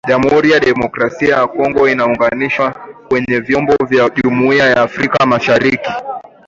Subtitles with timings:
[0.09, 2.71] jamuhuri ya kidemokrasia ya Kongo inaunganishwa
[3.07, 5.91] kwenye vyombo vya jumuiya ya Afrika mashariki